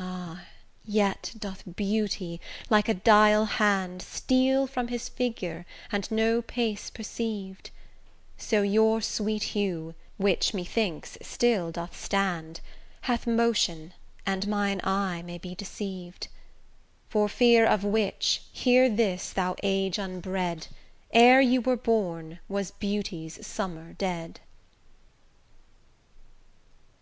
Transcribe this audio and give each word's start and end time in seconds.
Ah! 0.00 0.46
yet 0.86 1.34
doth 1.38 1.62
beauty 1.76 2.40
like 2.70 2.88
a 2.88 2.94
dial 2.94 3.44
hand, 3.44 4.00
Steal 4.00 4.66
from 4.66 4.88
his 4.88 5.10
figure, 5.10 5.66
and 5.92 6.10
no 6.10 6.40
pace 6.40 6.88
perceiv'd; 6.90 7.68
So 8.38 8.62
your 8.62 9.02
sweet 9.02 9.42
hue, 9.52 9.94
which 10.16 10.54
methinks 10.54 11.18
still 11.20 11.70
doth 11.70 11.94
stand, 12.02 12.62
Hath 13.02 13.26
motion, 13.26 13.92
and 14.24 14.48
mine 14.48 14.80
eye 14.84 15.20
may 15.20 15.36
be 15.36 15.54
deceiv'd: 15.54 16.28
For 17.10 17.28
fear 17.28 17.66
of 17.66 17.84
which, 17.84 18.44
hear 18.50 18.88
this 18.88 19.34
thou 19.34 19.54
age 19.62 19.98
unbred: 19.98 20.68
Ere 21.12 21.42
you 21.42 21.60
were 21.60 21.76
born 21.76 22.38
was 22.48 22.70
beauty's 22.70 23.46
summer 23.46 23.92
dead. 23.98 24.40